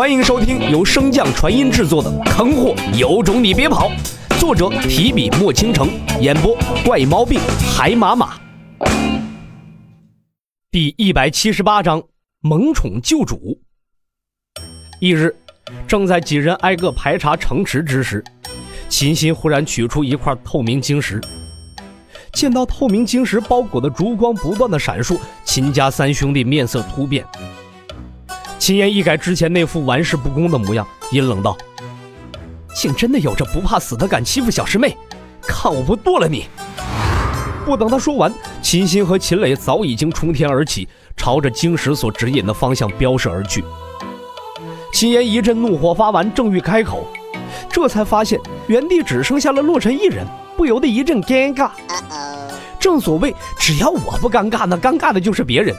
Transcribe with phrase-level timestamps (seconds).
[0.00, 3.90] 欢迎收听由升降传音制作的《坑货有种你别跑》，
[4.40, 5.90] 作者提笔墨倾城，
[6.22, 7.38] 演播怪毛病
[7.76, 8.40] 海马马。
[10.70, 12.02] 第一百七十八章
[12.40, 13.60] 萌宠救主。
[15.02, 15.36] 一日，
[15.86, 18.24] 正在几人挨个排查城池之时，
[18.88, 21.20] 秦心忽然取出一块透明晶石。
[22.32, 27.22] 见到透明晶石包裹的烛光不断的闪烁，秦家三兄弟面色突变。
[28.60, 31.56] 秦岩一改之前那副玩世不恭的模样，阴冷道
[32.76, 34.94] ：“竟真的有着不怕死的敢欺负小师妹，
[35.40, 36.44] 看我不剁了你！”
[37.64, 40.86] 不等他说完，秦心和秦磊早已经冲天而起，
[41.16, 43.64] 朝着晶石所指引的方向飙射而去。
[44.92, 47.08] 秦岩一阵怒火发完，正欲开口，
[47.70, 51.70] 这才发现原地只剩下了洛尘一人，不由得一阵尴尬。
[52.78, 55.74] 正所谓，只要我不尴尬，那尴尬的就是别人。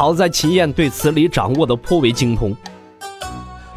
[0.00, 2.56] 好在秦燕对此理掌握的颇为精通。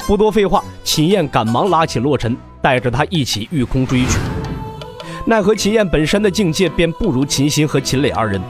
[0.07, 4.17] 不多废话，秦燕赶忙拉起洛尘，带着他一起御空追去。
[5.25, 8.41] 奈何秦燕本身的境界便不如秦心和秦磊二人，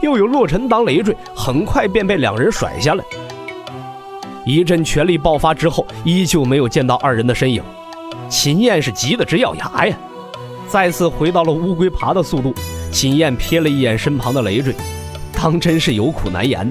[0.00, 3.04] 又有洛尘当累赘，很快便被两人甩下来。
[4.46, 7.62] 一阵全力爆发之后，依旧没有见到二人的身影。
[8.30, 9.94] 秦燕是急得直咬牙呀！
[10.66, 12.54] 再次回到了乌龟爬的速度，
[12.90, 14.74] 秦燕瞥了一眼身旁的累赘，
[15.34, 16.66] 当真是有苦难言。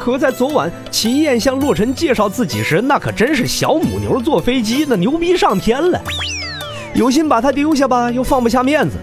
[0.00, 6.00] 可在昨晚，秦燕向洛尘介绍自己时，那可真是小母牛坐飞机，那牛逼上天了。
[6.94, 8.96] 有心把他丢下吧，又放不下面子，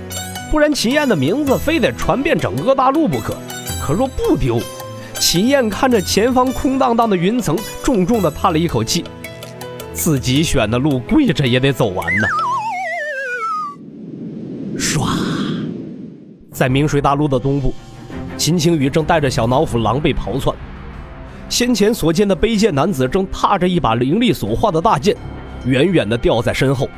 [0.50, 3.36] 不然秦燕的名字非得传遍整个大陆不可。
[3.80, 4.60] 可若不丢，
[5.20, 9.06] 秦燕看着前方空荡荡的云层，重重的叹了一口气，
[9.94, 12.28] 自己选的路，跪着也得走完呢。
[14.80, 15.08] 唰，
[16.52, 17.72] 在明水大陆的东部，
[18.36, 20.58] 秦青雨正带着小脑斧狼狈逃窜。
[21.50, 25.16] 先前所见的背剑男子正踏着一把灵力所化的大剑，
[25.66, 26.90] 远远地吊在身后。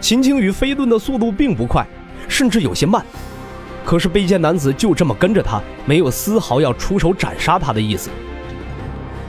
[0.00, 1.86] 秦青雨飞遁的速度并不快，
[2.28, 3.04] 甚至有些慢。
[3.84, 8.10] 可是背剑男子就这么跟着他，没有丝毫要出手斩杀他的意思。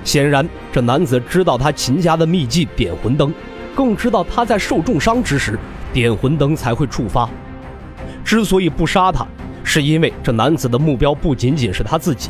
[0.03, 3.33] 显然，这男子知道他秦家的秘技点魂灯，
[3.73, 5.57] 更知道他在受重伤之时，
[5.93, 7.29] 点魂灯才会触发。
[8.23, 9.25] 之所以不杀他，
[9.63, 12.29] 是因为这男子的目标不仅仅是他自己。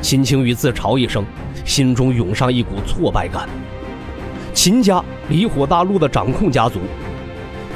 [0.00, 1.24] 秦青雨自嘲一声，
[1.64, 3.48] 心中涌上一股挫败感。
[4.52, 6.80] 秦家离火大陆的掌控家族，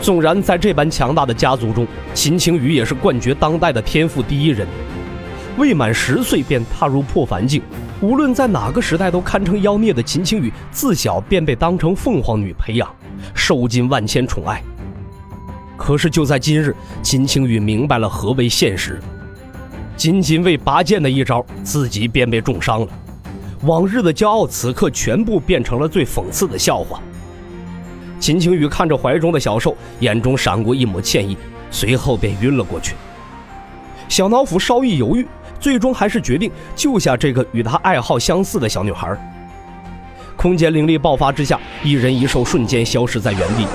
[0.00, 4.66] 纵然在这般强大的家族中，秦青雨也是冠绝当代的天赋第一人。
[5.56, 7.60] 未满十岁便踏入破凡境，
[8.00, 12.88] 无论在哪个时代都堪称妖孽的秦青雨，自小便被当成凤凰女培养，
[13.34, 14.62] 受尽万千宠爱。
[15.76, 19.00] 可是就在今日，秦青雨明白了何为现实。
[19.98, 22.86] 仅仅为拔剑的一招，自己便被重伤了。
[23.62, 27.00] 往日的骄傲，此刻全部变成了最讽刺的笑话。
[28.20, 31.36] 秦青雨看着怀中的小兽，眼中闪过一抹歉意，
[31.72, 32.94] 随后便晕了过去。
[34.08, 35.26] 小脑斧稍一犹豫，
[35.58, 39.18] 最终还是决定救下这个与他爱好相似的小女孩。
[40.36, 43.66] 空间灵力爆发之下，一人一兽瞬间消失在原地。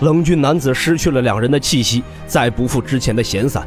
[0.00, 3.66] 冷峻男子失去了两人的气息，再不复之前的闲散。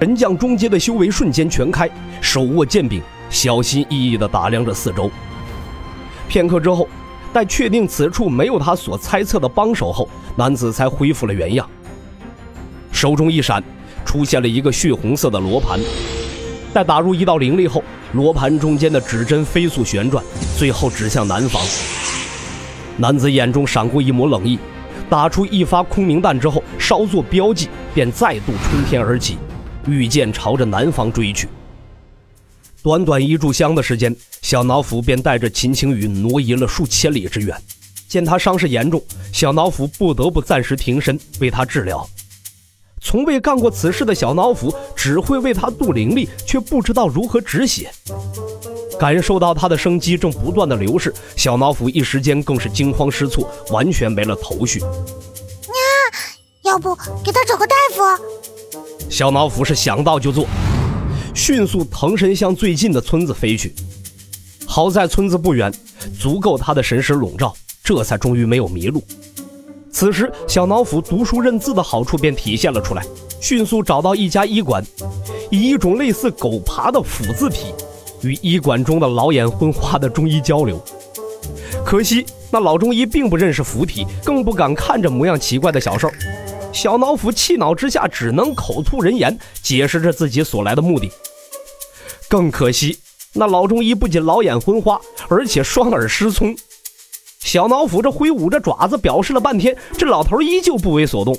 [0.00, 1.86] 神将中阶的修为瞬间全开，
[2.22, 5.10] 手握剑柄，小心翼翼地打量着四周。
[6.26, 6.88] 片刻之后，
[7.34, 11.68] 待确定此处没有他所猜测的帮手后，男子才恢复了原样。
[12.90, 13.62] 手中一闪，
[14.02, 15.78] 出现了一个血红色的罗盘。
[16.72, 20.24] 待打入一道灵力后，罗盘中间的指针飞速旋转，
[20.56, 21.60] 最后指向南方。
[22.96, 24.58] 男子眼中闪过一抹冷意，
[25.10, 29.36] 打出一发空明弹之后，稍作标记，便再度冲天而起。
[29.86, 31.48] 御剑朝着南方追去。
[32.82, 37.56] 短短一炷香的时间，小脑斧便带着秦青雨挪移了数千里之远。
[38.08, 39.02] 见他伤势严重，
[39.32, 42.08] 小脑斧不得不暂时停身为他治疗。
[43.00, 47.90] 从未干过此事的小脑斧只会为他渡灵力，却不知道如何止血。
[48.98, 54.80] 感受到他的生机正不断的流逝，小脑斧一时间更是惊慌失措，完全没了头绪。
[54.80, 54.86] 呀，
[56.64, 56.94] 要不
[57.24, 58.02] 给他找个大夫？
[59.10, 60.46] 小脑斧是想到就做，
[61.34, 63.74] 迅速腾身向最近的村子飞去。
[64.64, 65.70] 好在村子不远，
[66.16, 67.52] 足够他的神识笼罩，
[67.82, 69.02] 这才终于没有迷路。
[69.90, 73.04] 此时，小脑斧读书认字的好处便体现了出来，
[73.40, 74.82] 迅速找到一家医馆，
[75.50, 77.74] 以一种类似狗爬的斧字体，
[78.22, 80.80] 与医馆中的老眼昏花的中医交流。
[81.84, 86.08] 可惜那老中医并不认识符体，更不敢看着模样奇怪的小兽。
[86.72, 91.10] 小脑斧气恼之下，只能口吐人言，解释着自己所来的目的。
[92.28, 92.98] 更可惜，
[93.32, 96.56] 那老中医不仅老眼昏花，而且双耳失聪。
[97.40, 101.36] 小脑斧这挥舞着爪子，表示了半天，这老头依旧不为所动，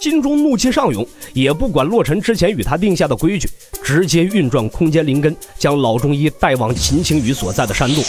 [0.00, 3.50] 心中怒气上涌，也不管洛尘之前与他定下的规矩，
[3.82, 8.04] 直接运转空间灵根，将老中医带往秦青雨所在的山洞。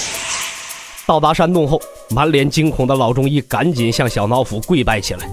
[1.05, 5.27] 到达山洞后，满脸惊恐的老中医赶紧向小脑斧跪拜起来。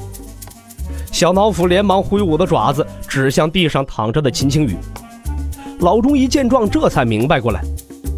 [1.12, 4.76] 小脑斧连忙挥舞的爪子指向地上躺着的秦青雨。
[5.80, 7.62] 老中医见状，这才明白过来，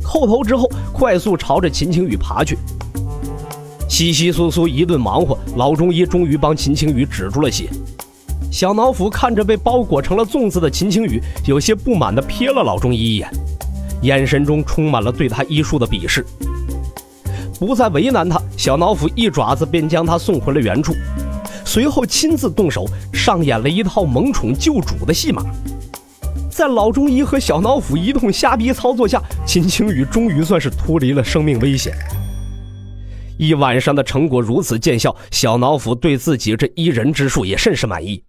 [0.02, 2.58] 叩头之后，快速朝着秦青雨爬去。
[3.88, 7.68] 稀稀疏疏一顿忙活，老中医终于帮秦青雨止住了血。
[8.50, 13.30] 小脑斧看着被包裹成了粽子的秦青雨，有些不满地瞥了老中医一眼，
[14.02, 16.24] 眼神中充满了对他医术的鄙视。
[17.58, 20.94] 不再为难他，小脑斧一爪子便将他送回了原处，
[21.72, 25.42] 随后亲自动手上演了一套萌宠救主的戏码。
[26.50, 31.94] 在老中医和小脑斧一通瞎逼操作下，秦青雨终于算是脱离了生命危险。
[33.38, 38.22] 一晚上的成果如此见效，小脑斧对自己这医人之术也甚是满意。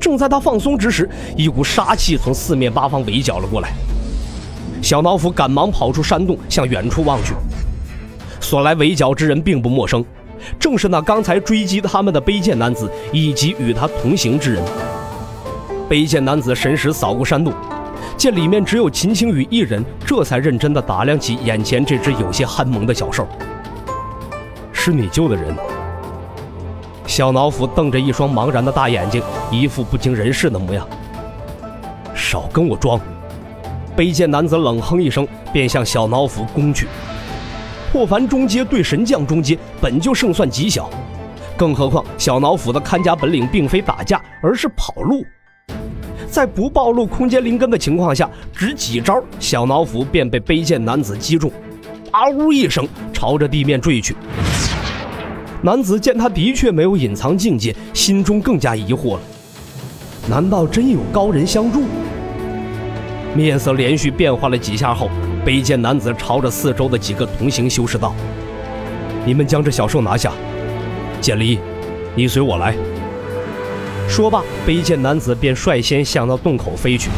[0.00, 3.72] 正在他放松之时，一股杀气从四面八方围剿了过来。
[4.82, 7.34] 小脑斧赶忙跑出山洞，向远处望去。
[8.40, 10.04] 所来围剿之人并不陌生，
[10.58, 14.62] 正是那刚才追击他们的卑贱男子以及与他同行之人。
[15.88, 17.52] 卑贱男子神识扫过山路，
[18.16, 23.26] 见里面只有秦青雨一人，这才认真地打量起眼前这只有些憨萌的小兽。
[24.72, 25.54] 是你救的人？
[27.06, 30.86] 小脑斧瞪着一双茫然的大眼睛，一副不经人事的模样。
[32.14, 32.98] 少跟我装！
[33.94, 36.86] 卑贱男子冷哼一声，便向小脑斧攻去。
[37.92, 40.88] 破凡中阶对神将中阶本就胜算极小，
[41.58, 45.22] 更何况小脑斧的看家本领并非打架，而是跑路。
[46.26, 51.52] 在不暴露空间灵根的情况下，只几招，小脑斧便被卑贱男子击中，
[52.10, 54.16] 啊呜一声，朝着地面坠去。
[55.60, 59.20] 男子见他的确没有隐藏境界，心中更加疑惑了：
[60.30, 61.82] 难道真有高人相助？
[63.34, 65.08] 面色连续变化了几下后。
[65.44, 68.14] 卑贱男子朝着四周的几个同行修士道
[69.26, 70.30] ：“你们将这小兽拿下。
[71.20, 71.58] 简离，
[72.14, 72.76] 你随我来。”
[74.08, 77.10] 说罢，卑贱男子便率先向那洞口飞去。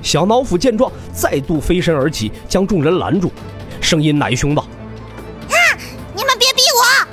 [0.00, 3.30] 小脑斧见状，再度飞身而起，将众人拦住，
[3.82, 4.64] 声音奶凶道
[5.50, 5.54] ：“啊，
[6.14, 7.06] 你们别逼我！”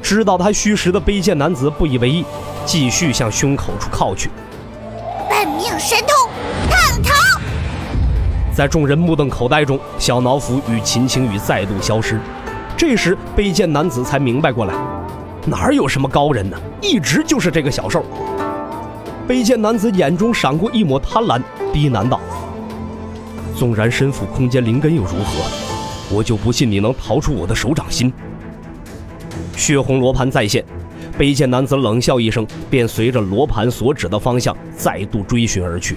[0.00, 2.24] 知道他虚实的卑贱男子不以为意，
[2.64, 4.30] 继续向胸口处靠去。
[5.28, 6.31] 本命神通！
[8.54, 12.20] 在众人目瞪口呆中，小脑斧与秦青雨再度消失。
[12.76, 14.74] 这时，卑贱男子才明白过来，
[15.46, 16.60] 哪有什么高人呢？
[16.82, 18.04] 一直就是这个小兽。
[19.26, 21.40] 卑贱男子眼中闪过一抹贪婪，
[21.72, 22.20] 低喃道
[23.56, 26.14] ：“纵然身负空间灵根又如何？
[26.14, 28.12] 我就不信你能逃出我的手掌心。”
[29.56, 30.62] 血红罗盘再现，
[31.18, 35.96] 卑贱男子冷笑一声，便随着罗盘所指的方向再度追寻而去。